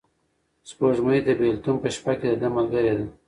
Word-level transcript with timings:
سپوږمۍ 0.69 1.19
د 1.25 1.29
بېلتون 1.39 1.75
په 1.83 1.89
شپه 1.95 2.13
کې 2.19 2.27
د 2.31 2.35
ده 2.41 2.47
ملګرې 2.55 2.93
ده. 2.97 3.05